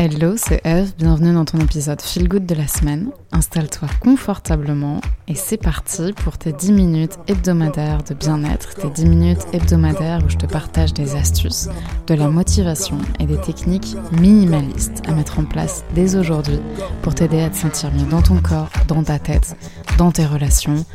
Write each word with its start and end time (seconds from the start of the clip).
Hello, 0.00 0.36
c'est 0.36 0.64
Eve, 0.64 0.92
bienvenue 0.96 1.34
dans 1.34 1.44
ton 1.44 1.58
épisode 1.58 2.00
Feel 2.00 2.28
Good 2.28 2.46
de 2.46 2.54
la 2.54 2.68
semaine. 2.68 3.10
Installe-toi 3.32 3.88
confortablement 4.00 5.00
et 5.26 5.34
c'est 5.34 5.56
parti 5.56 6.12
pour 6.12 6.38
tes 6.38 6.52
10 6.52 6.70
minutes 6.70 7.18
hebdomadaires 7.26 8.04
de 8.04 8.14
bien-être, 8.14 8.76
tes 8.76 8.90
10 8.90 9.06
minutes 9.06 9.44
hebdomadaires 9.52 10.20
où 10.24 10.28
je 10.28 10.36
te 10.36 10.46
partage 10.46 10.94
des 10.94 11.16
astuces, 11.16 11.68
de 12.06 12.14
la 12.14 12.28
motivation 12.28 12.98
et 13.18 13.26
des 13.26 13.40
techniques 13.40 13.96
minimalistes 14.12 15.02
à 15.08 15.10
mettre 15.10 15.40
en 15.40 15.44
place 15.44 15.84
dès 15.96 16.14
aujourd'hui 16.14 16.60
pour 17.02 17.16
t'aider 17.16 17.40
à 17.40 17.50
te 17.50 17.56
sentir 17.56 17.92
mieux 17.92 18.06
dans 18.08 18.22
ton 18.22 18.40
corps, 18.40 18.70
dans 18.86 19.02
ta 19.02 19.18
tête, 19.18 19.56
dans 19.98 20.12
tes 20.12 20.26
relations. 20.26 20.86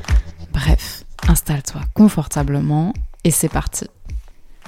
Bref, 0.54 1.04
installe-toi 1.28 1.82
confortablement 1.94 2.94
et 3.26 3.32
c'est 3.32 3.50
parti. 3.50 3.86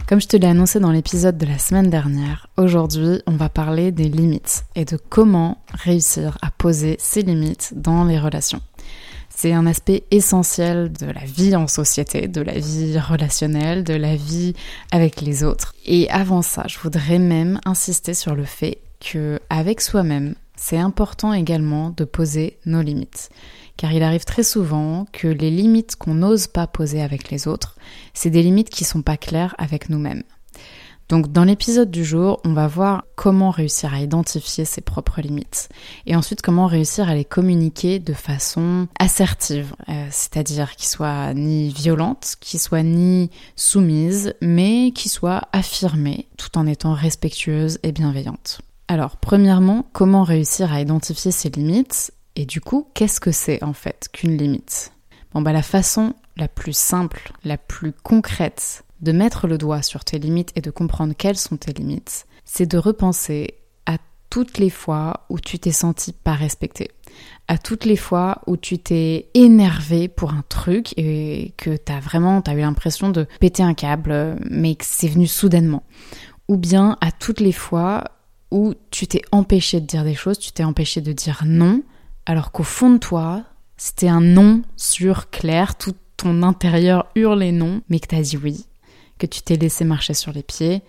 Comme 0.08 0.22
je 0.22 0.28
te 0.28 0.38
l'ai 0.38 0.46
annoncé 0.46 0.80
dans 0.80 0.92
l'épisode 0.92 1.36
de 1.36 1.48
la 1.48 1.58
semaine 1.58 1.90
dernière, 1.90 2.46
aujourd'hui 2.58 3.24
on 3.26 3.32
va 3.32 3.50
parler 3.50 3.92
des 3.92 4.08
limites 4.08 4.66
et 4.76 4.86
de 4.86 4.98
comment 4.98 5.64
réussir 5.74 6.38
à 6.44 6.52
poser 6.52 6.96
ses 7.00 7.24
limites 7.24 7.74
dans 7.76 8.06
les 8.06 8.20
relations. 8.20 8.62
C'est 9.30 9.52
un 9.52 9.66
aspect 9.66 10.04
essentiel 10.12 10.94
de 10.94 11.08
la 11.08 11.26
vie 11.26 11.56
en 11.56 11.68
société, 11.68 12.28
de 12.28 12.42
la 12.42 12.60
vie 12.60 13.00
relationnelle, 13.00 13.84
de 13.84 13.96
la 13.96 14.16
vie 14.16 14.54
avec 14.92 15.22
les 15.22 15.44
autres. 15.44 15.74
Et 15.88 16.08
avant 16.12 16.44
ça, 16.44 16.66
je 16.68 16.78
voudrais 16.78 17.18
même 17.18 17.60
insister 17.66 18.14
sur 18.14 18.36
le 18.36 18.46
fait 18.46 18.78
que 19.00 19.40
avec 19.50 19.82
soi-même, 19.82 20.36
c'est 20.56 20.78
important 20.78 21.34
également 21.34 21.90
de 21.90 22.06
poser 22.06 22.60
nos 22.68 22.84
limites 22.84 23.30
car 23.78 23.94
il 23.94 24.04
arrive 24.04 24.26
très 24.26 24.44
souvent 24.44 25.06
que 25.12 25.28
les 25.28 25.52
limites 25.52 25.96
qu'on 25.96 26.16
n'ose 26.16 26.48
pas 26.48 26.68
poser 26.68 27.02
avec 27.02 27.30
les 27.30 27.48
autres, 27.48 27.76
c'est 28.14 28.30
des 28.30 28.44
limites 28.44 28.70
qui 28.70 28.84
sont 28.84 29.02
pas 29.02 29.18
claires 29.18 29.56
avec 29.58 29.90
nous-mêmes. 29.90 30.24
Donc 31.08 31.32
dans 31.32 31.44
l'épisode 31.44 31.92
du 31.92 32.04
jour, 32.04 32.40
on 32.46 32.54
va 32.54 32.68
voir 32.68 33.06
comment 33.16 33.52
réussir 33.52 33.94
à 33.94 34.00
identifier 34.00 34.66
ses 34.66 34.82
propres 34.82 35.22
limites 35.22 35.70
et 36.08 36.16
ensuite 36.16 36.42
comment 36.42 36.66
réussir 36.66 37.08
à 37.08 37.14
les 37.14 37.26
communiquer 37.26 38.00
de 38.00 38.14
façon 38.14 38.88
assertive, 39.00 39.76
euh, 39.88 40.08
c'est-à-dire 40.10 40.76
qui 40.76 40.88
soit 40.88 41.34
ni 41.36 41.70
violente, 41.70 42.36
qui 42.40 42.58
soit 42.58 42.82
ni 42.82 43.30
soumise, 43.56 44.34
mais 44.42 44.92
qui 44.96 45.10
soit 45.10 45.44
affirmée 45.54 46.28
tout 46.38 46.58
en 46.58 46.66
étant 46.66 46.94
respectueuse 46.94 47.78
et 47.84 47.92
bienveillante. 47.92 48.62
Alors, 48.88 49.18
premièrement, 49.18 49.86
comment 49.94 50.24
réussir 50.24 50.72
à 50.72 50.82
identifier 50.82 51.32
ses 51.32 51.50
limites 51.50 52.12
et 52.36 52.46
du 52.46 52.62
coup, 52.62 52.88
qu'est-ce 52.94 53.20
que 53.20 53.32
c'est 53.32 53.64
en 53.64 53.74
fait 53.74 54.10
qu'une 54.12 54.38
limite? 54.38 54.92
Bon 55.34 55.42
bah 55.42 55.54
la 55.54 55.62
façon 55.62 56.14
la 56.38 56.48
plus 56.48 56.76
simple, 56.76 57.32
la 57.44 57.58
plus 57.58 57.94
concrète 57.94 58.84
de 59.02 59.12
mettre 59.12 59.48
le 59.48 59.58
doigt 59.58 59.82
sur 59.82 60.04
tes 60.04 60.20
limites 60.20 60.52
et 60.56 60.62
de 60.62 60.72
comprendre 60.72 61.14
quelles 61.18 61.38
sont 61.38 61.58
tes 61.58 61.74
limites, 61.74 62.26
c'est 62.44 62.66
de 62.66 62.78
repenser 62.78 63.56
à 63.86 63.98
toutes 64.30 64.58
les 64.58 64.70
fois 64.70 65.26
où 65.30 65.40
tu 65.40 65.60
t'es 65.60 65.72
senti 65.72 66.14
pas 66.14 66.34
respecté, 66.34 66.92
à 67.48 67.58
toutes 67.58 67.86
les 67.86 67.96
fois 67.96 68.42
où 68.48 68.58
tu 68.58 68.80
t'es 68.80 69.30
énervé 69.34 70.08
pour 70.08 70.32
un 70.32 70.44
truc 70.48 70.94
et 70.98 71.54
que 71.58 71.76
t'as 71.76 72.00
vraiment 72.00 72.42
t'as 72.42 72.54
eu 72.54 72.60
l'impression 72.60 73.10
de 73.10 73.28
péter 73.40 73.64
un 73.64 73.74
câble, 73.74 74.38
mais 74.50 74.76
que 74.76 74.86
c'est 74.86 75.08
venu 75.08 75.28
soudainement, 75.28 75.84
ou 76.48 76.58
bien 76.58 76.98
à 77.02 77.12
toutes 77.12 77.40
les 77.40 77.54
fois 77.54 78.04
où 78.52 78.74
tu 78.92 79.08
t'es 79.08 79.22
empêché 79.32 79.82
de 79.82 79.86
dire 79.86 80.04
des 80.04 80.16
choses, 80.16 80.40
tu 80.40 80.52
t'es 80.52 80.64
empêché 80.64 81.02
de 81.02 81.12
dire 81.12 81.44
non, 81.46 81.82
alors 82.26 82.52
qu'au 82.52 82.64
fond 82.64 82.92
de 82.92 82.98
toi, 82.98 83.44
c'était 83.78 84.08
un 84.08 84.22
non 84.22 84.62
sur 84.78 85.30
clair, 85.30 85.78
tout 85.78 85.96
ton 86.18 86.44
intérieur 86.44 87.08
hurlait 87.16 87.52
non, 87.52 87.82
mais 87.90 88.00
que 88.00 88.08
t'as 88.08 88.22
dit 88.22 88.38
oui, 88.38 88.66
que 89.18 89.26
tu 89.26 89.42
t'es 89.42 89.58
laissé 89.58 89.86
marcher 89.86 90.14
sur 90.14 90.32
les 90.32 90.44
pieds, 90.44 90.82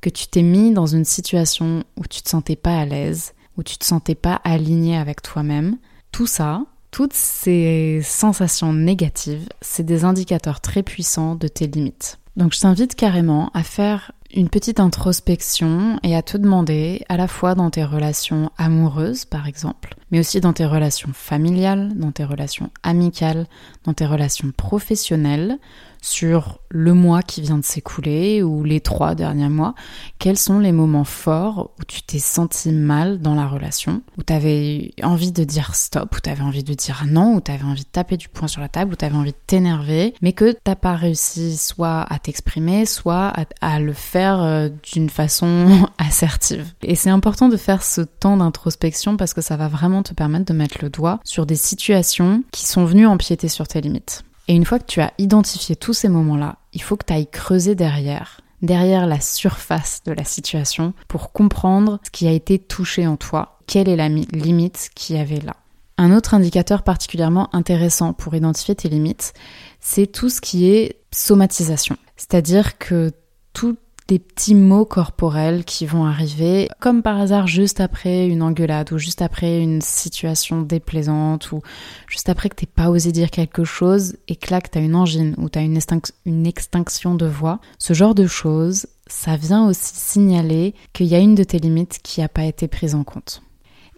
que 0.00 0.10
tu 0.10 0.26
t'es 0.26 0.42
mis 0.42 0.72
dans 0.72 0.86
une 0.86 1.04
situation 1.04 1.84
où 1.96 2.02
tu 2.06 2.22
te 2.22 2.28
sentais 2.28 2.56
pas 2.56 2.78
à 2.78 2.84
l'aise, 2.84 3.32
où 3.56 3.62
tu 3.62 3.78
te 3.78 3.84
sentais 3.84 4.14
pas 4.14 4.40
aligné 4.44 4.96
avec 4.96 5.22
toi-même. 5.22 5.78
Tout 6.12 6.26
ça, 6.26 6.62
toutes 6.90 7.14
ces 7.14 8.02
sensations 8.04 8.72
négatives, 8.72 9.48
c'est 9.62 9.84
des 9.84 10.04
indicateurs 10.04 10.60
très 10.60 10.82
puissants 10.82 11.34
de 11.34 11.48
tes 11.48 11.66
limites. 11.66 12.18
Donc 12.36 12.52
je 12.52 12.60
t'invite 12.60 12.94
carrément 12.94 13.50
à 13.54 13.62
faire 13.62 14.12
une 14.34 14.48
petite 14.48 14.80
introspection 14.80 15.98
et 16.02 16.16
à 16.16 16.22
te 16.22 16.36
demander, 16.36 17.04
à 17.08 17.16
la 17.16 17.28
fois 17.28 17.54
dans 17.54 17.70
tes 17.70 17.84
relations 17.84 18.50
amoureuses 18.58 19.24
par 19.24 19.46
exemple, 19.46 19.94
mais 20.14 20.20
aussi 20.20 20.40
dans 20.40 20.52
tes 20.52 20.64
relations 20.64 21.10
familiales, 21.12 21.92
dans 21.96 22.12
tes 22.12 22.22
relations 22.22 22.70
amicales, 22.84 23.48
dans 23.82 23.94
tes 23.94 24.06
relations 24.06 24.52
professionnelles, 24.56 25.58
sur 26.04 26.60
le 26.68 26.92
mois 26.92 27.22
qui 27.22 27.40
vient 27.40 27.56
de 27.56 27.64
s'écouler 27.64 28.42
ou 28.42 28.62
les 28.62 28.80
trois 28.80 29.14
derniers 29.14 29.48
mois, 29.48 29.74
quels 30.18 30.36
sont 30.36 30.58
les 30.58 30.70
moments 30.70 31.04
forts 31.04 31.70
où 31.80 31.84
tu 31.84 32.02
t'es 32.02 32.18
senti 32.18 32.72
mal 32.72 33.20
dans 33.20 33.34
la 33.34 33.46
relation, 33.46 34.02
où 34.18 34.22
tu 34.22 34.32
avais 34.32 34.92
envie 35.02 35.32
de 35.32 35.44
dire 35.44 35.74
stop, 35.74 36.14
où 36.14 36.20
tu 36.20 36.28
avais 36.28 36.42
envie 36.42 36.62
de 36.62 36.74
dire 36.74 37.04
non, 37.08 37.36
où 37.36 37.40
tu 37.40 37.50
avais 37.50 37.64
envie 37.64 37.84
de 37.84 37.88
taper 37.88 38.18
du 38.18 38.28
poing 38.28 38.48
sur 38.48 38.60
la 38.60 38.68
table, 38.68 38.92
où 38.92 38.96
tu 38.96 39.04
avais 39.04 39.16
envie 39.16 39.32
de 39.32 39.36
t'énerver, 39.46 40.14
mais 40.20 40.34
que 40.34 40.54
t'as 40.62 40.76
pas 40.76 40.94
réussi 40.94 41.56
soit 41.56 42.02
à 42.02 42.18
t'exprimer, 42.18 42.84
soit 42.84 43.28
à, 43.28 43.44
à, 43.62 43.80
le 43.80 43.94
faire 43.94 44.42
euh, 44.42 44.68
d'une 44.92 45.08
façon 45.08 45.88
assertive. 45.98 46.66
Et 46.82 46.96
c'est 46.96 47.10
important 47.10 47.48
de 47.48 47.56
faire 47.56 47.82
ce 47.82 48.02
temps 48.02 48.36
d'introspection 48.36 49.16
parce 49.16 49.32
que 49.32 49.40
ça 49.40 49.56
va 49.56 49.68
vraiment 49.68 50.02
te 50.04 50.14
permettre 50.14 50.44
de 50.44 50.52
mettre 50.52 50.78
le 50.80 50.90
doigt 50.90 51.18
sur 51.24 51.46
des 51.46 51.56
situations 51.56 52.44
qui 52.52 52.66
sont 52.66 52.84
venues 52.84 53.06
empiéter 53.06 53.48
sur 53.48 53.66
tes 53.66 53.80
limites. 53.80 54.22
Et 54.46 54.54
une 54.54 54.64
fois 54.64 54.78
que 54.78 54.86
tu 54.86 55.00
as 55.00 55.12
identifié 55.18 55.74
tous 55.74 55.94
ces 55.94 56.08
moments-là, 56.08 56.56
il 56.72 56.82
faut 56.82 56.96
que 56.96 57.06
tu 57.06 57.12
ailles 57.12 57.26
creuser 57.26 57.74
derrière, 57.74 58.40
derrière 58.62 59.06
la 59.06 59.20
surface 59.20 60.02
de 60.04 60.12
la 60.12 60.24
situation, 60.24 60.92
pour 61.08 61.32
comprendre 61.32 61.98
ce 62.04 62.10
qui 62.10 62.28
a 62.28 62.32
été 62.32 62.58
touché 62.58 63.06
en 63.06 63.16
toi, 63.16 63.58
quelle 63.66 63.88
est 63.88 63.96
la 63.96 64.08
limite 64.08 64.90
qu'il 64.94 65.16
y 65.16 65.18
avait 65.18 65.40
là. 65.40 65.56
Un 65.96 66.14
autre 66.14 66.34
indicateur 66.34 66.82
particulièrement 66.82 67.54
intéressant 67.54 68.12
pour 68.12 68.34
identifier 68.34 68.74
tes 68.74 68.88
limites, 68.88 69.32
c'est 69.80 70.06
tout 70.06 70.28
ce 70.28 70.40
qui 70.40 70.66
est 70.68 70.96
somatisation. 71.12 71.96
C'est-à-dire 72.16 72.78
que 72.78 73.12
tout 73.52 73.76
des 74.08 74.18
petits 74.18 74.54
mots 74.54 74.84
corporels 74.84 75.64
qui 75.64 75.86
vont 75.86 76.04
arriver 76.04 76.68
comme 76.80 77.02
par 77.02 77.18
hasard 77.18 77.46
juste 77.46 77.80
après 77.80 78.26
une 78.26 78.42
engueulade 78.42 78.92
ou 78.92 78.98
juste 78.98 79.22
après 79.22 79.60
une 79.60 79.80
situation 79.80 80.60
déplaisante 80.60 81.52
ou 81.52 81.62
juste 82.06 82.28
après 82.28 82.50
que 82.50 82.56
t'aies 82.56 82.66
pas 82.66 82.90
osé 82.90 83.12
dire 83.12 83.30
quelque 83.30 83.64
chose 83.64 84.16
et 84.28 84.36
que 84.36 84.50
là 84.50 84.60
que 84.60 84.68
t'as 84.68 84.80
une 84.80 84.94
angine 84.94 85.34
ou 85.38 85.48
t'as 85.48 85.62
une, 85.62 85.78
une 86.26 86.46
extinction 86.46 87.14
de 87.14 87.26
voix. 87.26 87.60
Ce 87.78 87.94
genre 87.94 88.14
de 88.14 88.26
choses, 88.26 88.86
ça 89.06 89.36
vient 89.36 89.66
aussi 89.66 89.94
signaler 89.94 90.74
qu'il 90.92 91.06
y 91.06 91.14
a 91.14 91.18
une 91.18 91.34
de 91.34 91.44
tes 91.44 91.58
limites 91.58 92.00
qui 92.02 92.20
n'a 92.20 92.28
pas 92.28 92.44
été 92.44 92.68
prise 92.68 92.94
en 92.94 93.04
compte. 93.04 93.42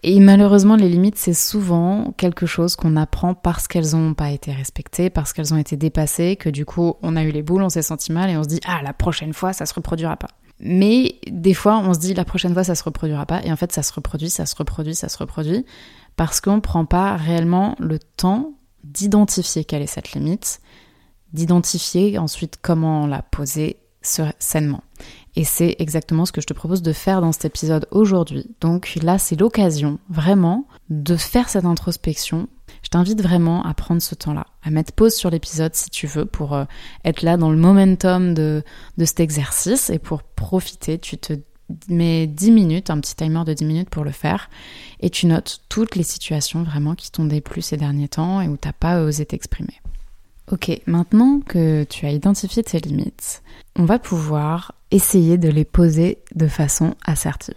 Et 0.03 0.19
malheureusement, 0.19 0.75
les 0.75 0.89
limites, 0.89 1.17
c'est 1.17 1.33
souvent 1.33 2.13
quelque 2.17 2.45
chose 2.45 2.75
qu'on 2.75 2.95
apprend 2.95 3.33
parce 3.33 3.67
qu'elles 3.67 3.95
n'ont 3.95 4.13
pas 4.13 4.31
été 4.31 4.51
respectées, 4.51 5.09
parce 5.09 5.33
qu'elles 5.33 5.53
ont 5.53 5.57
été 5.57 5.75
dépassées, 5.75 6.35
que 6.35 6.49
du 6.49 6.65
coup, 6.65 6.95
on 7.01 7.15
a 7.15 7.23
eu 7.23 7.31
les 7.31 7.41
boules, 7.41 7.63
on 7.63 7.69
s'est 7.69 7.81
senti 7.81 8.11
mal 8.11 8.29
et 8.29 8.37
on 8.37 8.43
se 8.43 8.47
dit, 8.47 8.59
ah, 8.65 8.81
la 8.83 8.93
prochaine 8.93 9.33
fois, 9.33 9.53
ça 9.53 9.65
se 9.65 9.73
reproduira 9.73 10.15
pas. 10.15 10.29
Mais 10.59 11.15
des 11.27 11.53
fois, 11.53 11.79
on 11.79 11.93
se 11.93 11.99
dit, 11.99 12.13
la 12.13 12.25
prochaine 12.25 12.53
fois, 12.53 12.63
ça 12.63 12.75
se 12.75 12.83
reproduira 12.83 13.25
pas. 13.25 13.43
Et 13.43 13.51
en 13.51 13.55
fait, 13.55 13.71
ça 13.71 13.83
se 13.83 13.93
reproduit, 13.93 14.29
ça 14.29 14.45
se 14.45 14.55
reproduit, 14.55 14.95
ça 14.95 15.09
se 15.09 15.17
reproduit, 15.17 15.65
parce 16.15 16.41
qu'on 16.41 16.55
ne 16.55 16.61
prend 16.61 16.85
pas 16.85 17.15
réellement 17.15 17.75
le 17.79 17.99
temps 17.99 18.53
d'identifier 18.83 19.65
quelle 19.65 19.81
est 19.81 19.87
cette 19.87 20.13
limite, 20.13 20.61
d'identifier 21.33 22.17
ensuite 22.17 22.59
comment 22.61 23.07
la 23.07 23.21
poser 23.21 23.77
sainement. 24.01 24.83
Et 25.37 25.43
c'est 25.43 25.75
exactement 25.77 26.25
ce 26.25 26.31
que 26.31 26.41
je 26.41 26.47
te 26.47 26.53
propose 26.53 26.81
de 26.81 26.91
faire 26.93 27.21
dans 27.21 27.31
cet 27.31 27.45
épisode 27.45 27.87
aujourd'hui. 27.91 28.47
Donc 28.59 28.97
là, 29.03 29.19
c'est 29.19 29.39
l'occasion 29.39 29.99
vraiment 30.09 30.65
de 30.89 31.15
faire 31.15 31.47
cette 31.47 31.63
introspection. 31.63 32.49
Je 32.81 32.89
t'invite 32.89 33.21
vraiment 33.21 33.63
à 33.63 33.75
prendre 33.75 34.01
ce 34.01 34.15
temps-là, 34.15 34.47
à 34.63 34.71
mettre 34.71 34.93
pause 34.93 35.13
sur 35.13 35.29
l'épisode 35.29 35.75
si 35.75 35.91
tu 35.91 36.07
veux 36.07 36.25
pour 36.25 36.55
euh, 36.55 36.65
être 37.05 37.21
là 37.21 37.37
dans 37.37 37.51
le 37.51 37.57
momentum 37.57 38.33
de, 38.33 38.63
de 38.97 39.05
cet 39.05 39.19
exercice 39.19 39.91
et 39.91 39.99
pour 39.99 40.23
profiter. 40.23 40.97
Tu 40.97 41.19
te 41.19 41.33
mets 41.87 42.25
10 42.25 42.49
minutes, 42.49 42.89
un 42.89 42.99
petit 42.99 43.15
timer 43.15 43.43
de 43.45 43.53
10 43.53 43.65
minutes 43.65 43.89
pour 43.91 44.03
le 44.03 44.11
faire 44.11 44.49
et 45.01 45.11
tu 45.11 45.27
notes 45.27 45.59
toutes 45.69 45.95
les 45.95 46.01
situations 46.01 46.63
vraiment 46.63 46.95
qui 46.95 47.11
t'ont 47.11 47.25
déplu 47.25 47.61
ces 47.61 47.77
derniers 47.77 48.07
temps 48.07 48.41
et 48.41 48.47
où 48.47 48.57
t'as 48.57 48.73
pas 48.73 49.03
osé 49.03 49.23
t'exprimer. 49.27 49.81
Ok, 50.51 50.71
maintenant 50.87 51.41
que 51.41 51.83
tu 51.83 52.07
as 52.07 52.11
identifié 52.11 52.63
tes 52.63 52.79
limites, 52.79 53.43
on 53.75 53.85
va 53.85 53.99
pouvoir 53.99 54.71
essayer 54.91 55.37
de 55.37 55.49
les 55.49 55.65
poser 55.65 56.19
de 56.35 56.47
façon 56.47 56.95
assertive. 57.05 57.55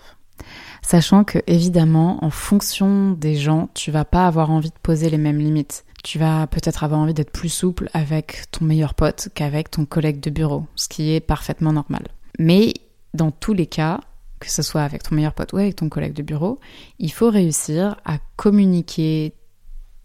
Sachant 0.83 1.25
que 1.25 1.39
évidemment, 1.47 2.25
en 2.25 2.31
fonction 2.31 3.13
des 3.13 3.37
gens, 3.37 3.69
tu 3.75 3.91
vas 3.91 4.05
pas 4.05 4.27
avoir 4.27 4.51
envie 4.51 4.71
de 4.71 4.79
poser 4.83 5.11
les 5.11 5.19
mêmes 5.19 5.39
limites. 5.39 5.85
Tu 6.03 6.19
vas 6.19 6.47
peut-être 6.47 6.83
avoir 6.83 7.01
envie 7.01 7.15
d'être 7.15 7.31
plus 7.31 7.51
souple 7.51 7.91
avec 7.93 8.51
ton 8.51 8.65
meilleur 8.65 8.95
pote 8.95 9.29
qu'avec 9.35 9.71
ton 9.71 9.85
collègue 9.85 10.21
de 10.21 10.31
bureau, 10.31 10.67
ce 10.75 10.89
qui 10.89 11.15
est 11.15 11.21
parfaitement 11.21 11.73
normal. 11.73 12.09
Mais 12.39 12.73
dans 13.13 13.31
tous 13.31 13.53
les 13.53 13.67
cas, 13.67 14.01
que 14.41 14.51
ce 14.51 14.63
soit 14.63 14.83
avec 14.83 15.03
ton 15.03 15.15
meilleur 15.15 15.35
pote 15.35 15.53
ou 15.53 15.59
avec 15.59 15.77
ton 15.77 15.91
collègue 15.91 16.15
de 16.15 16.23
bureau, 16.23 16.59
il 16.99 17.13
faut 17.13 17.31
réussir 17.31 17.97
à 18.07 18.17
communiquer 18.37 19.35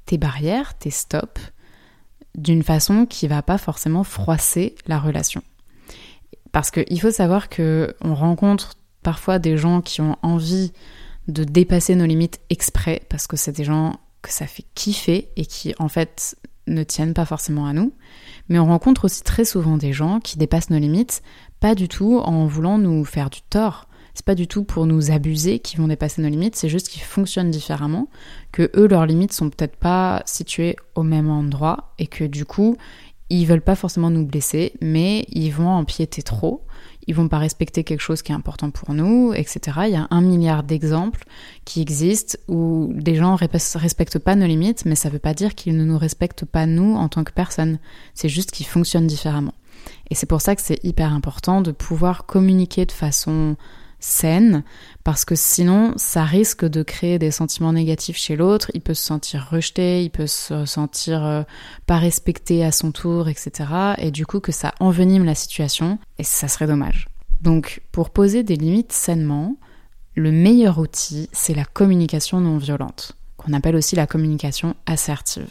tes 0.06 0.18
barrières, 0.18 0.78
tes 0.78 0.92
stops, 0.92 1.42
d'une 2.36 2.64
façon 2.64 3.06
qui 3.06 3.28
va 3.28 3.42
pas 3.42 3.58
forcément 3.58 4.04
froisser 4.04 4.76
la 4.88 5.00
relation. 5.00 5.42
Parce 6.56 6.72
qu'il 6.72 7.02
faut 7.02 7.12
savoir 7.12 7.50
que 7.50 7.94
on 8.00 8.16
rencontre 8.16 8.76
parfois 9.04 9.40
des 9.40 9.58
gens 9.58 9.82
qui 9.82 10.00
ont 10.00 10.16
envie 10.22 10.72
de 11.28 11.44
dépasser 11.44 11.96
nos 11.96 12.06
limites 12.06 12.40
exprès, 12.50 13.02
parce 13.10 13.28
que 13.28 13.36
c'est 13.36 13.52
des 13.52 13.66
gens 13.66 14.00
que 14.22 14.32
ça 14.32 14.48
fait 14.48 14.64
kiffer 14.74 15.28
et 15.36 15.46
qui 15.46 15.76
en 15.80 15.90
fait 15.90 16.38
ne 16.68 16.84
tiennent 16.84 17.14
pas 17.14 17.26
forcément 17.26 17.66
à 17.66 17.74
nous. 17.74 17.92
Mais 18.48 18.58
on 18.58 18.68
rencontre 18.68 19.04
aussi 19.04 19.22
très 19.22 19.44
souvent 19.44 19.76
des 19.76 19.92
gens 19.92 20.22
qui 20.22 20.38
dépassent 20.38 20.70
nos 20.70 20.80
limites, 20.80 21.24
pas 21.60 21.76
du 21.76 21.90
tout 21.90 22.20
en 22.20 22.46
voulant 22.46 22.78
nous 22.78 23.04
faire 23.04 23.30
du 23.30 23.42
tort. 23.42 23.90
C'est 24.14 24.26
pas 24.26 24.34
du 24.34 24.48
tout 24.48 24.64
pour 24.64 24.86
nous 24.86 25.12
abuser 25.12 25.60
qu'ils 25.60 25.82
vont 25.82 25.90
dépasser 25.90 26.22
nos 26.22 26.30
limites, 26.30 26.56
c'est 26.56 26.70
juste 26.70 26.88
qu'ils 26.88 27.02
fonctionnent 27.04 27.52
différemment, 27.52 28.08
que 28.54 28.72
eux 28.78 28.88
leurs 28.88 29.06
limites 29.06 29.34
sont 29.34 29.50
peut-être 29.50 29.76
pas 29.76 30.24
situées 30.26 30.78
au 30.96 31.04
même 31.04 31.30
endroit 31.30 31.92
et 32.00 32.08
que 32.08 32.24
du 32.24 32.46
coup 32.46 32.78
ils 33.30 33.46
veulent 33.46 33.62
pas 33.62 33.76
forcément 33.76 34.10
nous 34.10 34.26
blesser, 34.26 34.74
mais 34.82 35.26
ils 35.30 35.52
vont 35.52 35.70
empiéter 35.70 36.22
trop 36.22 36.66
ils 37.08 37.16
vont 37.16 37.28
pas 37.28 37.38
respecter 37.38 37.84
quelque 37.84 38.02
chose 38.02 38.22
qui 38.22 38.32
est 38.32 38.36
important 38.36 38.72
pour 38.72 38.94
nous, 38.94 39.34
etc. 39.34 39.60
Il 39.86 39.94
y 39.94 39.96
a 39.96 40.08
un 40.10 40.22
milliard 40.22 40.64
d'exemples 40.64 41.24
qui 41.64 41.82
existent 41.82 42.38
où 42.48 42.92
des 42.94 43.16
gens 43.16 43.36
respectent 43.36 44.20
pas 44.20 44.36
nos 44.36 44.48
limites, 44.48 44.86
mais 44.86 44.96
ça 44.96 45.10
veut 45.10 45.20
pas 45.20 45.34
dire 45.34 45.56
qu'ils 45.56 45.78
ne 45.78 45.86
nous 45.86 45.98
respectent 45.98 46.46
pas 46.46 46.66
nous 46.66 46.96
en 46.96 47.10
tant 47.10 47.24
que 47.24 47.32
personne. 47.32 47.80
C'est 48.14 48.30
juste 48.30 48.52
qu'ils 48.52 48.66
fonctionnent 48.66 49.08
différemment. 49.08 49.54
Et 50.10 50.16
c'est 50.16 50.26
pour 50.26 50.42
ça 50.42 50.56
que 50.56 50.62
c'est 50.62 50.84
hyper 50.84 51.14
important 51.14 51.62
de 51.62 51.72
pouvoir 51.72 52.26
communiquer 52.26 52.86
de 52.86 52.92
façon 52.92 53.56
saine, 54.06 54.64
parce 55.04 55.26
que 55.26 55.36
sinon 55.36 55.94
ça 55.98 56.24
risque 56.24 56.64
de 56.64 56.84
créer 56.84 57.20
des 57.20 57.32
sentiments 57.32 57.74
négatifs 57.74 58.18
chez 58.18 58.36
l'autre, 58.36 58.70
il 58.74 58.82
peut 58.82 58.94
se 58.94 59.04
sentir 59.04 59.48
rejeté, 59.50 60.04
il 60.04 60.10
peut 60.12 60.28
se 60.28 60.66
sentir 60.66 61.26
euh, 61.26 61.44
pas 61.88 61.98
respecté 61.98 62.64
à 62.64 62.72
son 62.72 62.92
tour, 62.92 63.28
etc. 63.28 63.52
Et 63.98 64.12
du 64.12 64.26
coup 64.26 64.40
que 64.40 64.52
ça 64.52 64.74
envenime 64.80 65.26
la 65.26 65.36
situation, 65.36 65.98
et 66.20 66.24
ça 66.24 66.48
serait 66.48 66.68
dommage. 66.68 67.08
Donc 67.42 67.82
pour 67.92 68.12
poser 68.12 68.44
des 68.44 68.56
limites 68.56 68.92
sainement, 68.92 69.58
le 70.14 70.32
meilleur 70.32 70.78
outil, 70.78 71.30
c'est 71.34 71.56
la 71.56 71.66
communication 71.66 72.40
non 72.40 72.58
violente, 72.58 73.18
qu'on 73.38 73.54
appelle 73.54 73.76
aussi 73.76 73.96
la 73.96 74.08
communication 74.08 74.76
assertive. 74.86 75.50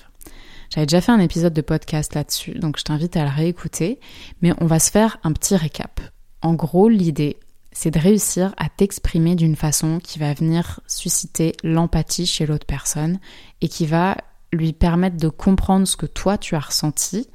J'avais 0.71 0.87
déjà 0.87 1.01
fait 1.01 1.13
un 1.13 1.21
épisode 1.21 1.53
de 1.53 1.61
podcast 1.61 2.15
là-dessus, 2.15 2.53
donc 2.53 2.79
je 2.79 2.85
t'invite 2.85 3.17
à 3.17 3.25
le 3.25 3.31
réécouter, 3.31 4.01
mais 4.43 4.53
on 4.61 4.67
va 4.67 4.79
se 4.79 4.91
faire 4.91 5.19
un 5.23 5.33
petit 5.33 5.57
récap. 5.57 6.01
En 6.41 6.55
gros, 6.55 6.89
l'idée, 6.89 7.39
c'est 7.75 7.91
de 7.91 7.99
réussir 7.99 8.55
à 8.57 8.69
t'exprimer 8.69 9.35
d'une 9.35 9.57
façon 9.57 9.99
qui 9.99 10.19
va 10.19 10.33
venir 10.33 10.81
susciter 10.87 11.53
l'empathie 11.63 12.25
chez 12.25 12.47
l'autre 12.47 12.67
personne 12.67 13.19
et 13.61 13.69
qui 13.69 13.85
va 13.85 14.17
lui 14.53 14.73
permettre 14.73 15.17
de 15.17 15.29
comprendre 15.29 15.87
ce 15.87 15.97
que 15.97 16.07
toi 16.07 16.39
tu 16.39 16.55
as 16.55 16.61
ressenti 16.61 17.29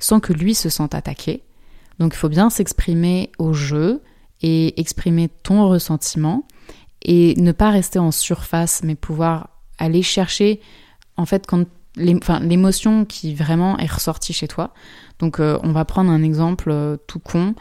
sans 0.00 0.18
que 0.18 0.32
lui 0.32 0.54
se 0.54 0.68
sente 0.68 0.94
attaqué. 0.94 1.44
Donc 2.00 2.14
il 2.14 2.18
faut 2.18 2.28
bien 2.28 2.50
s'exprimer 2.50 3.30
au 3.38 3.52
jeu 3.52 4.02
et 4.42 4.78
exprimer 4.80 5.28
ton 5.28 5.68
ressentiment 5.68 6.44
et 7.02 7.34
ne 7.36 7.52
pas 7.52 7.70
rester 7.70 8.00
en 8.00 8.10
surface 8.10 8.82
mais 8.82 8.96
pouvoir 8.96 9.50
aller 9.78 10.02
chercher 10.02 10.60
en 11.16 11.24
fait 11.24 11.46
quand 11.46 11.64
l'émotion 11.96 13.04
qui 13.04 13.34
vraiment 13.34 13.78
est 13.78 13.90
ressortie 13.90 14.32
chez 14.32 14.48
toi. 14.48 14.74
Donc 15.20 15.38
euh, 15.38 15.58
on 15.62 15.70
va 15.70 15.84
prendre 15.84 16.10
un 16.10 16.22
exemple 16.22 16.70
euh, 16.70 16.96
tout 17.06 17.20
con. 17.20 17.54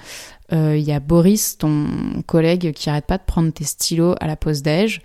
Il 0.54 0.60
euh, 0.60 0.78
y 0.78 0.92
a 0.92 1.00
Boris, 1.00 1.58
ton 1.58 1.88
collègue, 2.28 2.74
qui 2.74 2.88
arrête 2.88 3.08
pas 3.08 3.18
de 3.18 3.24
prendre 3.24 3.52
tes 3.52 3.64
stylos 3.64 4.14
à 4.20 4.28
la 4.28 4.36
pause 4.36 4.62
déj 4.62 5.02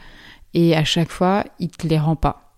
et 0.52 0.76
à 0.76 0.84
chaque 0.84 1.10
fois, 1.10 1.44
il 1.58 1.70
te 1.70 1.86
les 1.86 1.98
rend 1.98 2.16
pas. 2.16 2.52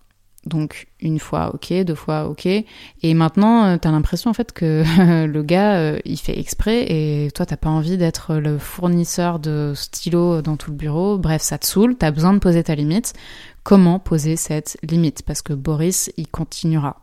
Donc 0.45 0.87
une 0.99 1.19
fois 1.19 1.53
ok, 1.53 1.71
deux 1.85 1.95
fois 1.95 2.27
ok, 2.27 2.47
et 2.47 3.13
maintenant 3.13 3.65
euh, 3.65 3.77
t'as 3.77 3.91
l'impression 3.91 4.31
en 4.31 4.33
fait 4.33 4.51
que 4.51 4.83
le 5.27 5.43
gars 5.43 5.75
euh, 5.75 5.99
il 6.03 6.17
fait 6.17 6.39
exprès 6.39 6.91
et 6.91 7.29
toi 7.29 7.45
t'as 7.45 7.57
pas 7.57 7.69
envie 7.69 7.95
d'être 7.95 8.33
le 8.33 8.57
fournisseur 8.57 9.37
de 9.37 9.73
stylos 9.75 10.41
dans 10.41 10.57
tout 10.57 10.71
le 10.71 10.77
bureau. 10.77 11.19
Bref, 11.19 11.43
ça 11.43 11.59
te 11.59 11.67
saoule, 11.67 11.95
t'as 11.95 12.09
besoin 12.09 12.33
de 12.33 12.39
poser 12.39 12.63
ta 12.63 12.73
limite. 12.73 13.13
Comment 13.61 13.99
poser 13.99 14.35
cette 14.35 14.79
limite? 14.81 15.21
Parce 15.21 15.43
que 15.43 15.53
Boris 15.53 16.11
il 16.17 16.27
continuera. 16.27 16.97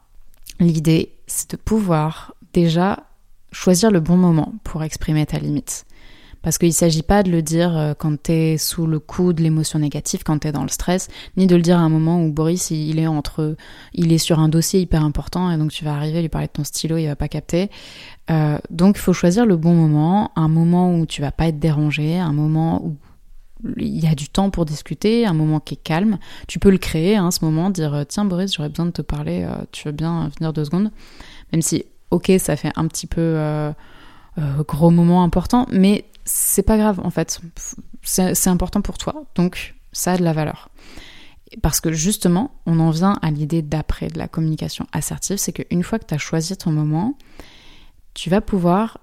L'idée 0.58 1.12
c'est 1.28 1.52
de 1.52 1.56
pouvoir 1.56 2.34
déjà 2.52 3.04
choisir 3.52 3.90
le 3.90 4.00
bon 4.00 4.16
moment 4.16 4.54
pour 4.64 4.82
exprimer 4.82 5.26
ta 5.26 5.38
limite. 5.38 5.86
Parce 6.42 6.56
qu'il 6.56 6.68
ne 6.68 6.74
s'agit 6.74 7.02
pas 7.02 7.22
de 7.22 7.30
le 7.30 7.42
dire 7.42 7.76
euh, 7.76 7.94
quand 7.98 8.22
tu 8.22 8.32
es 8.32 8.58
sous 8.58 8.86
le 8.86 9.00
coup 9.00 9.32
de 9.32 9.42
l'émotion 9.42 9.78
négative, 9.78 10.22
quand 10.24 10.38
tu 10.38 10.48
es 10.48 10.52
dans 10.52 10.62
le 10.62 10.68
stress, 10.68 11.08
ni 11.36 11.46
de 11.46 11.56
le 11.56 11.62
dire 11.62 11.78
à 11.78 11.80
un 11.80 11.88
moment 11.88 12.22
où 12.22 12.32
Boris 12.32 12.70
il 12.70 12.98
est 12.98 13.06
entre, 13.06 13.56
il 13.92 14.12
est 14.12 14.18
sur 14.18 14.38
un 14.38 14.48
dossier 14.48 14.80
hyper 14.80 15.04
important 15.04 15.50
et 15.50 15.56
donc 15.56 15.72
tu 15.72 15.84
vas 15.84 15.94
arriver 15.94 16.22
lui 16.22 16.28
parler 16.28 16.46
de 16.46 16.52
ton 16.52 16.64
stylo, 16.64 16.96
il 16.96 17.06
va 17.06 17.16
pas 17.16 17.28
capter. 17.28 17.70
Euh, 18.30 18.58
donc 18.70 18.96
il 18.96 19.00
faut 19.00 19.12
choisir 19.12 19.46
le 19.46 19.56
bon 19.56 19.74
moment, 19.74 20.30
un 20.36 20.48
moment 20.48 20.94
où 20.94 21.06
tu 21.06 21.22
vas 21.22 21.32
pas 21.32 21.48
être 21.48 21.58
dérangé, 21.58 22.18
un 22.18 22.32
moment 22.32 22.84
où 22.84 22.96
il 23.76 23.98
y 23.98 24.06
a 24.06 24.14
du 24.14 24.28
temps 24.28 24.50
pour 24.50 24.64
discuter, 24.64 25.26
un 25.26 25.32
moment 25.32 25.58
qui 25.58 25.74
est 25.74 25.82
calme. 25.82 26.18
Tu 26.46 26.60
peux 26.60 26.70
le 26.70 26.78
créer, 26.78 27.16
hein, 27.16 27.32
ce 27.32 27.44
moment, 27.44 27.70
dire 27.70 28.04
tiens 28.08 28.24
Boris, 28.24 28.54
j'aurais 28.54 28.68
besoin 28.68 28.86
de 28.86 28.92
te 28.92 29.02
parler, 29.02 29.42
euh, 29.42 29.64
tu 29.72 29.88
veux 29.88 29.92
bien 29.92 30.30
venir 30.38 30.52
deux 30.52 30.64
secondes, 30.64 30.92
même 31.52 31.62
si 31.62 31.84
ok, 32.10 32.32
ça 32.38 32.56
fait 32.56 32.72
un 32.76 32.86
petit 32.86 33.06
peu 33.06 33.20
euh, 33.20 33.72
euh, 34.38 34.62
gros 34.66 34.90
moment 34.90 35.22
important, 35.22 35.66
mais 35.70 36.04
c'est 36.24 36.62
pas 36.62 36.76
grave 36.76 37.00
en 37.02 37.10
fait. 37.10 37.40
C'est 38.02 38.48
important 38.48 38.80
pour 38.80 38.98
toi, 38.98 39.24
donc 39.34 39.74
ça 39.92 40.12
a 40.12 40.16
de 40.18 40.24
la 40.24 40.32
valeur. 40.32 40.70
Parce 41.62 41.80
que 41.80 41.92
justement, 41.92 42.52
on 42.66 42.78
en 42.78 42.90
vient 42.90 43.18
à 43.22 43.30
l'idée 43.30 43.62
d'après 43.62 44.08
de 44.08 44.18
la 44.18 44.28
communication 44.28 44.86
assertive, 44.92 45.38
c'est 45.38 45.52
qu'une 45.52 45.82
fois 45.82 45.98
que 45.98 46.04
tu 46.04 46.14
as 46.14 46.18
choisi 46.18 46.56
ton 46.56 46.70
moment, 46.70 47.16
tu 48.14 48.28
vas 48.28 48.40
pouvoir 48.40 48.98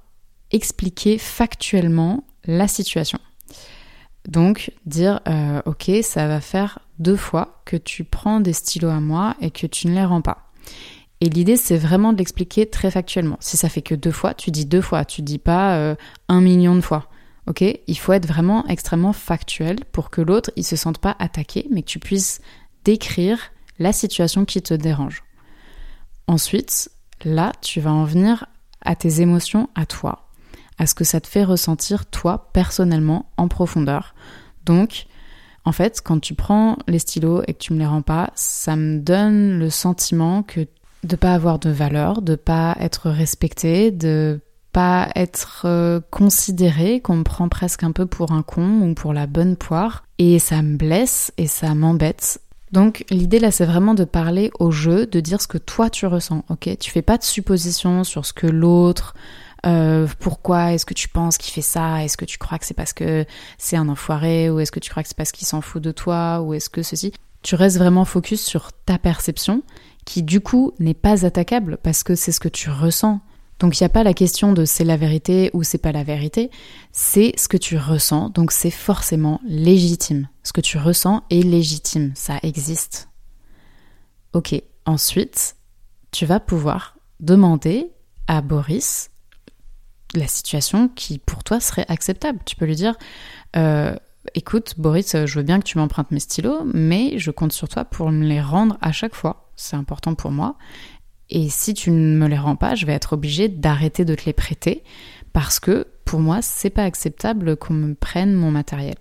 expliquer 0.51 1.18
factuellement 1.18 2.24
la 2.46 2.68
situation. 2.68 3.19
Donc 4.28 4.72
dire, 4.86 5.22
euh, 5.28 5.62
ok, 5.66 5.92
ça 6.01 6.28
va 6.28 6.42
faire 6.42 6.80
deux 7.00 7.16
fois 7.16 7.62
que 7.66 7.78
tu 7.78 8.04
prends 8.04 8.40
des 8.40 8.54
stylos 8.54 8.90
à 8.90 9.00
moi 9.00 9.36
et 9.42 9.51
que 9.51 9.68
tu 9.68 9.88
ne 9.88 9.94
les 9.94 10.06
rends 10.06 10.22
pas. 10.22 10.51
Et 11.21 11.29
l'idée, 11.29 11.57
c'est 11.57 11.77
vraiment 11.77 12.13
de 12.13 12.17
l'expliquer 12.17 12.69
très 12.69 12.91
factuellement. 12.91 13.38
Si 13.39 13.57
ça 13.57 13.69
fait 13.69 13.81
que 13.81 13.95
deux 13.95 14.12
fois, 14.12 14.33
tu 14.33 14.51
dis 14.51 14.65
deux 14.65 14.81
fois, 14.81 15.06
tu 15.06 15.21
dis 15.21 15.39
pas 15.39 15.77
euh, 15.77 15.95
un 16.27 16.41
million 16.41 16.75
de 16.75 16.81
fois. 16.81 17.09
Ok? 17.47 17.62
Il 17.62 17.97
faut 17.97 18.13
être 18.13 18.27
vraiment 18.27 18.65
extrêmement 18.67 19.13
factuel 19.13 19.77
pour 19.91 20.09
que 20.09 20.21
l'autre, 20.21 20.51
il 20.56 20.63
se 20.63 20.75
sente 20.75 20.97
pas 20.97 21.15
attaqué, 21.19 21.67
mais 21.71 21.83
que 21.83 21.88
tu 21.88 22.00
puisses 22.00 22.41
décrire 22.83 23.39
la 23.79 23.94
situation 23.94 24.45
qui 24.45 24.62
te 24.62 24.73
dérange. 24.73 25.23
Ensuite, 26.27 26.89
là, 27.23 27.51
tu 27.62 27.81
vas 27.81 27.94
en 27.94 28.03
venir 28.03 28.45
à 28.81 28.95
tes 28.95 29.21
émotions, 29.21 29.69
à 29.75 29.85
toi, 29.85 30.27
à 30.77 30.88
ce 30.88 30.95
que 30.95 31.03
ça 31.03 31.21
te 31.21 31.27
fait 31.27 31.44
ressentir 31.44 32.06
toi 32.06 32.50
personnellement 32.51 33.31
en 33.38 33.47
profondeur. 33.47 34.15
Donc, 34.65 35.06
en 35.65 35.71
fait, 35.71 36.01
quand 36.03 36.19
tu 36.19 36.35
prends 36.35 36.77
les 36.88 37.00
stylos 37.00 37.41
et 37.47 37.53
que 37.53 37.59
tu 37.59 37.73
me 37.73 37.79
les 37.79 37.85
rends 37.85 38.03
pas, 38.03 38.31
ça 38.35 38.75
me 38.75 39.00
donne 39.00 39.57
le 39.57 39.69
sentiment 39.69 40.43
que 40.43 40.67
de 41.05 41.15
pas 41.15 41.33
avoir 41.33 41.59
de 41.59 41.69
valeur, 41.69 42.21
de 42.21 42.35
pas 42.35 42.75
être 42.79 43.09
respecté, 43.09 43.91
de 43.91 44.39
pas 44.71 45.09
être 45.15 45.62
euh, 45.65 46.01
considéré, 46.12 47.00
qu'on 47.00 47.17
me 47.17 47.24
prend 47.24 47.47
presque 47.47 47.83
un 47.83 47.91
peu 47.91 48.05
pour 48.05 48.31
un 48.31 48.41
con 48.41 48.81
ou 48.81 48.93
pour 48.93 49.13
la 49.13 49.27
bonne 49.27 49.55
poire. 49.55 50.03
Et 50.17 50.39
ça 50.39 50.62
me 50.62 50.75
blesse 50.75 51.31
et 51.38 51.47
ça 51.47 51.74
m'embête. 51.75 52.41
Donc 52.71 53.05
l'idée 53.09 53.39
là 53.39 53.51
c'est 53.51 53.65
vraiment 53.65 53.93
de 53.93 54.03
parler 54.03 54.51
au 54.59 54.71
jeu, 54.71 55.05
de 55.05 55.19
dire 55.21 55.41
ce 55.41 55.47
que 55.47 55.57
toi 55.57 55.89
tu 55.89 56.07
ressens, 56.07 56.43
ok? 56.50 56.77
Tu 56.79 56.91
fais 56.91 57.01
pas 57.01 57.17
de 57.17 57.24
suppositions 57.24 58.03
sur 58.03 58.25
ce 58.25 58.33
que 58.33 58.47
l'autre, 58.47 59.13
euh, 59.65 60.07
pourquoi 60.19 60.74
est-ce 60.74 60.85
que 60.85 60.93
tu 60.93 61.07
penses 61.07 61.38
qu'il 61.38 61.53
fait 61.53 61.62
ça? 61.62 62.03
Est-ce 62.03 62.17
que 62.17 62.25
tu 62.25 62.38
crois 62.38 62.59
que 62.59 62.65
c'est 62.65 62.74
parce 62.74 62.93
que 62.93 63.25
c'est 63.57 63.77
un 63.77 63.89
enfoiré? 63.89 64.50
Ou 64.50 64.59
est-ce 64.59 64.71
que 64.71 64.79
tu 64.79 64.89
crois 64.89 65.03
que 65.03 65.09
c'est 65.09 65.17
parce 65.17 65.31
qu'il 65.31 65.47
s'en 65.47 65.62
fout 65.62 65.81
de 65.81 65.91
toi? 65.91 66.41
Ou 66.41 66.53
est-ce 66.53 66.69
que 66.69 66.83
ceci? 66.83 67.13
Tu 67.41 67.55
restes 67.55 67.77
vraiment 67.77 68.05
focus 68.05 68.43
sur 68.43 68.71
ta 68.85 68.97
perception 68.97 69.63
qui 70.05 70.24
du 70.24 70.39
coup 70.39 70.74
n'est 70.79 70.93
pas 70.93 71.25
attaquable 71.25 71.77
parce 71.81 72.03
que 72.03 72.15
c'est 72.15 72.31
ce 72.31 72.39
que 72.39 72.47
tu 72.47 72.69
ressens. 72.69 73.19
Donc 73.59 73.79
il 73.79 73.83
n'y 73.83 73.88
a 73.88 73.89
pas 73.89 74.03
la 74.03 74.13
question 74.13 74.53
de 74.53 74.65
c'est 74.65 74.83
la 74.83 74.97
vérité 74.97 75.50
ou 75.53 75.63
c'est 75.63 75.77
pas 75.77 75.91
la 75.91 76.03
vérité, 76.03 76.51
c'est 76.91 77.33
ce 77.38 77.47
que 77.47 77.57
tu 77.57 77.77
ressens, 77.77 78.29
donc 78.29 78.51
c'est 78.51 78.71
forcément 78.71 79.39
légitime. 79.45 80.27
Ce 80.43 80.51
que 80.51 80.62
tu 80.62 80.77
ressens 80.77 81.24
est 81.29 81.41
légitime, 81.41 82.12
ça 82.15 82.38
existe. 82.43 83.09
Ok, 84.33 84.62
ensuite, 84.85 85.55
tu 86.12 86.25
vas 86.25 86.41
pouvoir 86.41 86.97
demander 87.21 87.91
à 88.27 88.41
Boris 88.41 89.09
la 90.13 90.27
situation 90.27 90.89
qui 90.89 91.17
pour 91.17 91.43
toi 91.43 91.59
serait 91.59 91.85
acceptable. 91.88 92.39
Tu 92.45 92.55
peux 92.55 92.65
lui 92.65 92.75
dire, 92.75 92.95
euh, 93.55 93.95
écoute 94.34 94.75
Boris, 94.77 95.15
je 95.25 95.38
veux 95.38 95.44
bien 95.44 95.60
que 95.60 95.65
tu 95.65 95.77
m'empruntes 95.77 96.12
mes 96.12 96.20
stylos, 96.20 96.65
mais 96.74 97.17
je 97.17 97.32
compte 97.32 97.53
sur 97.53 97.67
toi 97.70 97.86
pour 97.86 98.12
me 98.12 98.25
les 98.25 98.41
rendre 98.41 98.77
à 98.82 98.91
chaque 98.91 99.15
fois 99.15 99.46
c'est 99.55 99.75
important 99.75 100.15
pour 100.15 100.32
moi. 100.32 100.58
Et 101.29 101.50
si 101.50 101.74
tu 101.74 101.91
ne 101.91 102.17
me 102.17 102.27
les 102.27 102.38
rends 102.38 102.55
pas, 102.55 102.75
je 102.75 102.86
vais 102.86 102.94
être 102.94 103.13
obligée 103.13 103.50
d'arrêter 103.50 104.05
de 104.05 104.13
te 104.15 104.25
les 104.25 104.34
prêter 104.34 104.84
parce 105.34 105.60
que 105.60 105.88
pour 106.05 106.20
moi, 106.20 106.41
c'est 106.41 106.70
pas 106.70 106.84
acceptable 106.84 107.58
qu'on 107.58 107.74
me 107.74 107.96
prenne 107.96 108.34
mon 108.34 108.51
matériel. 108.51 108.96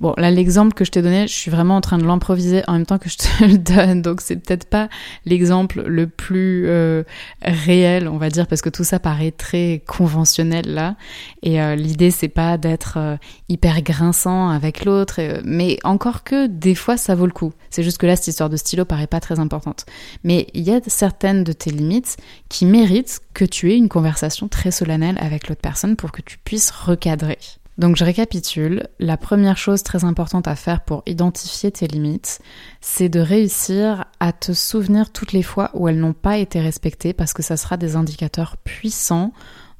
Bon, 0.00 0.14
là, 0.16 0.30
l'exemple 0.30 0.74
que 0.74 0.84
je 0.84 0.92
t'ai 0.92 1.02
donné, 1.02 1.26
je 1.26 1.32
suis 1.32 1.50
vraiment 1.50 1.74
en 1.74 1.80
train 1.80 1.98
de 1.98 2.04
l'improviser 2.04 2.62
en 2.68 2.74
même 2.74 2.86
temps 2.86 2.98
que 2.98 3.08
je 3.08 3.16
te 3.16 3.26
le 3.44 3.58
donne, 3.58 4.00
donc 4.00 4.20
c'est 4.20 4.36
peut-être 4.36 4.66
pas 4.66 4.88
l'exemple 5.26 5.82
le 5.82 6.06
plus 6.06 6.68
euh, 6.68 7.02
réel, 7.42 8.06
on 8.06 8.16
va 8.16 8.30
dire, 8.30 8.46
parce 8.46 8.62
que 8.62 8.68
tout 8.68 8.84
ça 8.84 9.00
paraît 9.00 9.32
très 9.32 9.82
conventionnel 9.88 10.72
là. 10.72 10.94
Et 11.42 11.60
euh, 11.60 11.74
l'idée, 11.74 12.12
c'est 12.12 12.28
pas 12.28 12.58
d'être 12.58 12.96
euh, 12.96 13.16
hyper 13.48 13.82
grinçant 13.82 14.50
avec 14.50 14.84
l'autre, 14.84 15.20
mais 15.44 15.78
encore 15.82 16.22
que 16.22 16.46
des 16.46 16.76
fois, 16.76 16.96
ça 16.96 17.16
vaut 17.16 17.26
le 17.26 17.32
coup. 17.32 17.52
C'est 17.68 17.82
juste 17.82 17.98
que 17.98 18.06
là, 18.06 18.14
cette 18.14 18.28
histoire 18.28 18.50
de 18.50 18.56
stylo 18.56 18.84
paraît 18.84 19.08
pas 19.08 19.20
très 19.20 19.40
importante. 19.40 19.84
Mais 20.22 20.46
il 20.54 20.62
y 20.62 20.70
a 20.70 20.80
certaines 20.86 21.42
de 21.42 21.52
tes 21.52 21.70
limites 21.70 22.18
qui 22.48 22.66
méritent 22.66 23.20
que 23.34 23.44
tu 23.44 23.72
aies 23.72 23.76
une 23.76 23.88
conversation 23.88 24.46
très 24.46 24.70
solennelle 24.70 25.18
avec 25.20 25.48
l'autre 25.48 25.60
personne 25.60 25.96
pour 25.96 26.12
que 26.12 26.22
tu 26.22 26.38
puisses 26.38 26.70
recadrer. 26.70 27.38
Donc 27.78 27.94
je 27.94 28.04
récapitule, 28.04 28.88
la 28.98 29.16
première 29.16 29.56
chose 29.56 29.84
très 29.84 30.02
importante 30.02 30.48
à 30.48 30.56
faire 30.56 30.80
pour 30.80 31.04
identifier 31.06 31.70
tes 31.70 31.86
limites, 31.86 32.40
c'est 32.80 33.08
de 33.08 33.20
réussir 33.20 34.06
à 34.18 34.32
te 34.32 34.52
souvenir 34.52 35.12
toutes 35.12 35.32
les 35.32 35.44
fois 35.44 35.70
où 35.74 35.86
elles 35.88 36.00
n'ont 36.00 36.12
pas 36.12 36.38
été 36.38 36.60
respectées 36.60 37.12
parce 37.12 37.32
que 37.32 37.42
ça 37.42 37.56
sera 37.56 37.76
des 37.76 37.94
indicateurs 37.94 38.56
puissants 38.56 39.32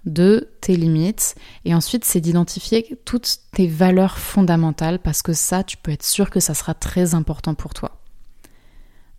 de 0.05 0.49
tes 0.61 0.76
limites 0.76 1.35
et 1.64 1.75
ensuite 1.75 2.05
c'est 2.05 2.21
d'identifier 2.21 2.97
toutes 3.05 3.38
tes 3.52 3.67
valeurs 3.67 4.17
fondamentales 4.17 5.00
parce 5.00 5.23
que 5.23 5.33
ça 5.33 5.64
tu 5.64 5.76
peux 5.76 5.90
être 5.90 6.05
sûr 6.05 6.31
que 6.31 6.38
ça 6.38 6.55
sera 6.55 6.75
très 6.75 7.14
important 7.17 7.55
pour 7.55 7.75
toi. 7.75 7.98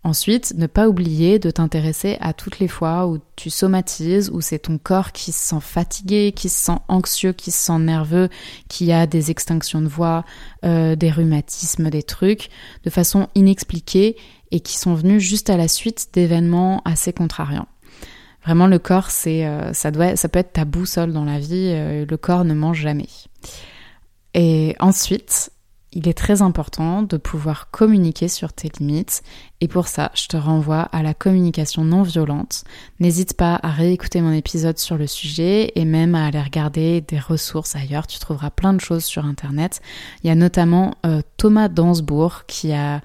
Ensuite, 0.04 0.54
ne 0.56 0.66
pas 0.66 0.88
oublier 0.88 1.40
de 1.40 1.52
t'intéresser 1.52 2.18
à 2.22 2.32
toutes 2.32 2.60
les 2.60 2.70
fois 2.70 3.06
où 3.06 3.18
tu 3.36 3.50
somatises, 3.50 4.30
où 4.30 4.40
c'est 4.40 4.60
ton 4.60 4.78
corps 4.78 5.12
qui 5.12 5.34
se 5.34 5.50
sent 5.50 5.60
fatigué, 5.60 6.32
qui 6.34 6.48
se 6.48 6.58
sent 6.58 6.78
anxieux, 6.88 7.34
qui 7.34 7.52
se 7.52 7.66
sent 7.66 7.80
nerveux, 7.80 8.30
qui 8.70 8.94
a 8.94 9.08
des 9.08 9.30
extinctions 9.30 9.82
de 9.82 9.88
voix, 9.88 10.24
euh, 10.64 10.96
des 10.96 11.12
rhumatismes, 11.12 11.90
des 11.90 12.04
trucs, 12.04 12.50
de 12.86 12.90
façon 12.90 13.28
inexpliquée 13.36 14.16
et 14.52 14.62
qui 14.62 14.78
sont 14.78 14.96
venus 14.96 15.22
juste 15.22 15.50
à 15.50 15.58
la 15.58 15.68
suite 15.68 16.08
d'événements 16.14 16.82
assez 16.86 17.12
contrariants. 17.12 17.68
Vraiment, 18.46 18.68
le 18.68 18.80
corps, 18.80 19.12
c'est, 19.12 19.46
euh, 19.46 19.74
ça 19.74 19.92
doit, 19.92 20.16
ça 20.16 20.30
peut 20.30 20.40
être 20.40 20.54
ta 20.54 20.64
boussole 20.64 21.12
dans 21.12 21.26
la 21.26 21.40
vie. 21.40 21.74
Euh, 21.76 22.06
le 22.10 22.18
corps 22.18 22.46
ne 22.46 22.54
mange 22.54 22.80
jamais. 22.80 23.10
Et 24.34 24.76
ensuite, 24.80 25.52
il 25.94 26.08
est 26.08 26.18
très 26.18 26.42
important 26.42 27.02
de 27.02 27.18
pouvoir 27.18 27.72
communiquer 27.72 28.28
sur 28.28 28.54
tes 28.54 28.70
limites 28.80 29.24
et 29.60 29.68
pour 29.68 29.88
ça, 29.88 30.12
je 30.14 30.28
te 30.28 30.38
renvoie 30.38 30.82
à 30.82 31.02
la 31.02 31.14
communication 31.14 31.84
non 31.84 32.04
violente. 32.04 32.64
N'hésite 33.00 33.36
pas 33.36 33.60
à 33.64 33.70
réécouter 33.70 34.22
mon 34.22 34.32
épisode 34.32 34.78
sur 34.78 34.98
le 34.98 35.08
sujet 35.08 35.72
et 35.76 35.86
même 35.86 36.14
à 36.14 36.28
aller 36.28 36.42
regarder 36.42 37.02
des 37.02 37.20
ressources 37.20 37.76
ailleurs. 37.76 38.06
Tu 38.06 38.20
trouveras 38.20 38.52
plein 38.52 38.74
de 38.74 38.82
choses 38.82 39.04
sur 39.04 39.26
Internet. 39.26 39.82
Il 40.24 40.28
y 40.28 40.30
a 40.30 40.36
notamment 40.36 40.96
euh, 41.06 41.22
Thomas 41.38 41.70
Dansbourg 41.70 42.46
qui 42.46 42.72
a 42.72 43.02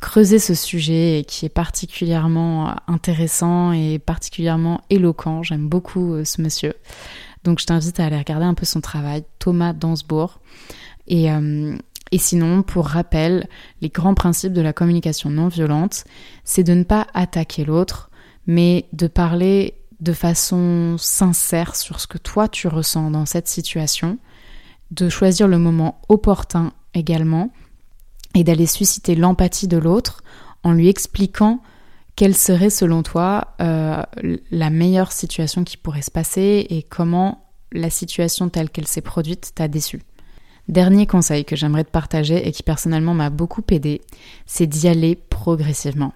creusé 0.00 0.38
ce 0.38 0.54
sujet 0.54 1.20
et 1.20 1.24
qui 1.24 1.46
est 1.46 1.50
particulièrement 1.50 2.76
intéressant 2.86 3.72
et 3.72 3.98
particulièrement 3.98 4.80
éloquent. 4.90 5.42
J'aime 5.42 5.68
beaucoup 5.68 6.14
euh, 6.14 6.24
ce 6.24 6.40
monsieur. 6.40 6.74
Donc 7.44 7.58
je 7.58 7.66
t'invite 7.66 7.98
à 7.98 8.06
aller 8.06 8.18
regarder 8.18 8.46
un 8.46 8.54
peu 8.54 8.64
son 8.64 8.80
travail, 8.80 9.24
Thomas 9.38 9.72
Dansbourg. 9.72 10.40
Et, 11.08 11.32
euh, 11.32 11.76
et 12.12 12.18
sinon, 12.18 12.62
pour 12.62 12.86
rappel, 12.86 13.48
les 13.80 13.88
grands 13.88 14.14
principes 14.14 14.52
de 14.52 14.60
la 14.60 14.72
communication 14.72 15.30
non 15.30 15.48
violente, 15.48 16.04
c'est 16.44 16.64
de 16.64 16.74
ne 16.74 16.84
pas 16.84 17.06
attaquer 17.14 17.64
l'autre, 17.64 18.10
mais 18.46 18.86
de 18.92 19.06
parler 19.06 19.74
de 20.00 20.12
façon 20.12 20.96
sincère 20.98 21.76
sur 21.76 22.00
ce 22.00 22.06
que 22.06 22.18
toi 22.18 22.48
tu 22.48 22.68
ressens 22.68 23.10
dans 23.10 23.26
cette 23.26 23.48
situation, 23.48 24.18
de 24.90 25.08
choisir 25.08 25.48
le 25.48 25.58
moment 25.58 26.00
opportun 26.08 26.72
également, 26.94 27.50
et 28.34 28.44
d'aller 28.44 28.66
susciter 28.66 29.14
l'empathie 29.14 29.68
de 29.68 29.78
l'autre 29.78 30.22
en 30.62 30.72
lui 30.72 30.88
expliquant 30.88 31.60
quelle 32.14 32.36
serait 32.36 32.70
selon 32.70 33.02
toi 33.02 33.54
euh, 33.60 34.02
la 34.50 34.70
meilleure 34.70 35.12
situation 35.12 35.64
qui 35.64 35.76
pourrait 35.76 36.02
se 36.02 36.10
passer 36.10 36.66
et 36.68 36.82
comment 36.82 37.48
la 37.72 37.90
situation 37.90 38.48
telle 38.48 38.70
qu'elle 38.70 38.86
s'est 38.86 39.00
produite 39.00 39.52
t'a 39.54 39.68
déçu. 39.68 40.02
Dernier 40.68 41.06
conseil 41.06 41.46
que 41.46 41.56
j'aimerais 41.56 41.84
te 41.84 41.90
partager 41.90 42.46
et 42.46 42.52
qui 42.52 42.62
personnellement 42.62 43.14
m'a 43.14 43.30
beaucoup 43.30 43.62
aidé, 43.70 44.02
c'est 44.44 44.66
d'y 44.66 44.86
aller 44.86 45.16
progressivement. 45.16 46.12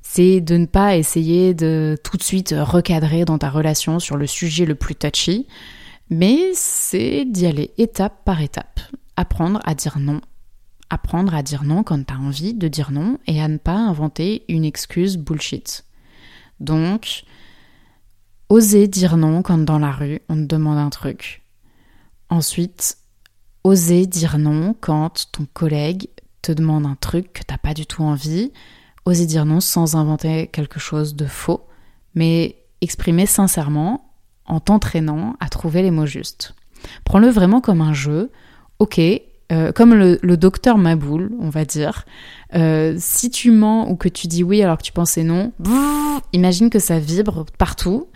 C'est 0.00 0.40
de 0.40 0.56
ne 0.56 0.66
pas 0.66 0.96
essayer 0.96 1.52
de 1.52 1.98
tout 2.02 2.16
de 2.16 2.22
suite 2.22 2.54
recadrer 2.56 3.26
dans 3.26 3.36
ta 3.36 3.50
relation 3.50 3.98
sur 3.98 4.16
le 4.16 4.26
sujet 4.26 4.64
le 4.64 4.76
plus 4.76 4.94
touchy, 4.94 5.46
mais 6.08 6.52
c'est 6.54 7.26
d'y 7.26 7.44
aller 7.44 7.72
étape 7.76 8.24
par 8.24 8.40
étape. 8.40 8.80
Apprendre 9.16 9.60
à 9.64 9.74
dire 9.74 9.98
non. 9.98 10.22
Apprendre 10.88 11.34
à 11.34 11.42
dire 11.42 11.64
non 11.64 11.82
quand 11.82 12.02
tu 12.02 12.14
as 12.14 12.18
envie 12.18 12.54
de 12.54 12.68
dire 12.68 12.92
non 12.92 13.18
et 13.26 13.42
à 13.42 13.48
ne 13.48 13.58
pas 13.58 13.76
inventer 13.76 14.44
une 14.48 14.64
excuse 14.64 15.18
bullshit. 15.18 15.84
Donc, 16.60 17.24
oser 18.48 18.88
dire 18.88 19.18
non 19.18 19.42
quand 19.42 19.58
dans 19.58 19.78
la 19.78 19.90
rue 19.90 20.20
on 20.30 20.36
te 20.36 20.46
demande 20.46 20.78
un 20.78 20.90
truc. 20.90 21.42
Ensuite, 22.30 22.96
Oser 23.66 24.06
dire 24.06 24.38
non 24.38 24.76
quand 24.80 25.26
ton 25.32 25.44
collègue 25.52 26.06
te 26.40 26.52
demande 26.52 26.86
un 26.86 26.94
truc 26.94 27.32
que 27.32 27.42
t'as 27.44 27.58
pas 27.58 27.74
du 27.74 27.84
tout 27.84 28.04
envie. 28.04 28.52
Oser 29.06 29.26
dire 29.26 29.44
non 29.44 29.58
sans 29.58 29.96
inventer 29.96 30.46
quelque 30.46 30.78
chose 30.78 31.16
de 31.16 31.26
faux, 31.26 31.66
mais 32.14 32.62
exprimer 32.80 33.26
sincèrement 33.26 34.12
en 34.44 34.60
t'entraînant 34.60 35.34
à 35.40 35.48
trouver 35.48 35.82
les 35.82 35.90
mots 35.90 36.06
justes. 36.06 36.54
Prends-le 37.02 37.28
vraiment 37.28 37.60
comme 37.60 37.80
un 37.80 37.92
jeu. 37.92 38.30
Ok, 38.78 39.00
euh, 39.00 39.72
comme 39.72 39.94
le, 39.94 40.36
docteur 40.36 40.78
Maboul, 40.78 41.32
on 41.40 41.50
va 41.50 41.64
dire. 41.64 42.04
Euh, 42.54 42.94
si 42.98 43.30
tu 43.30 43.50
mens 43.50 43.90
ou 43.90 43.96
que 43.96 44.08
tu 44.08 44.28
dis 44.28 44.44
oui 44.44 44.62
alors 44.62 44.78
que 44.78 44.84
tu 44.84 44.92
pensais 44.92 45.24
non, 45.24 45.50
imagine 46.32 46.70
que 46.70 46.78
ça 46.78 47.00
vibre 47.00 47.44
partout. 47.58 48.06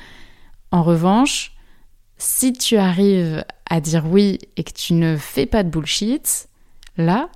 En 0.70 0.84
revanche, 0.84 1.56
si 2.18 2.52
tu 2.52 2.76
arrives 2.76 3.44
à 3.70 3.80
dire 3.80 4.04
oui 4.06 4.38
et 4.56 4.64
que 4.64 4.72
tu 4.72 4.92
ne 4.92 5.16
fais 5.16 5.46
pas 5.46 5.62
de 5.62 5.70
bullshit, 5.70 6.48
là, 6.96 7.30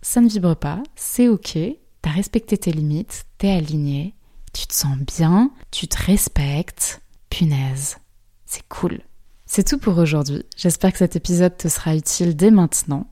ça 0.00 0.20
ne 0.20 0.28
vibre 0.28 0.56
pas, 0.56 0.82
c'est 0.94 1.28
ok, 1.28 1.58
t'as 2.00 2.10
respecté 2.10 2.56
tes 2.56 2.72
limites, 2.72 3.24
t'es 3.36 3.50
aligné, 3.50 4.14
tu 4.54 4.66
te 4.66 4.74
sens 4.74 4.96
bien, 4.96 5.50
tu 5.70 5.88
te 5.88 6.02
respectes, 6.02 7.02
punaise, 7.28 7.98
c'est 8.46 8.66
cool. 8.68 9.00
C'est 9.48 9.66
tout 9.66 9.78
pour 9.78 9.96
aujourd'hui. 9.98 10.44
J'espère 10.56 10.90
que 10.90 10.98
cet 10.98 11.14
épisode 11.14 11.56
te 11.56 11.68
sera 11.68 11.94
utile 11.94 12.34
dès 12.34 12.50
maintenant. 12.50 13.06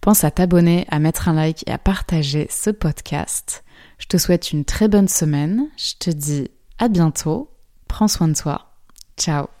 Pense 0.00 0.24
à 0.24 0.32
t'abonner, 0.32 0.84
à 0.90 0.98
mettre 0.98 1.28
un 1.28 1.32
like 1.32 1.62
et 1.68 1.72
à 1.72 1.78
partager 1.78 2.48
ce 2.50 2.70
podcast. 2.70 3.64
Je 3.98 4.06
te 4.06 4.16
souhaite 4.16 4.52
une 4.52 4.64
très 4.64 4.88
bonne 4.88 5.08
semaine. 5.08 5.68
Je 5.76 5.94
te 5.98 6.10
dis 6.10 6.50
à 6.78 6.88
bientôt. 6.88 7.50
Prends 7.86 8.08
soin 8.08 8.28
de 8.28 8.34
toi. 8.34 8.72
Ciao. 9.16 9.55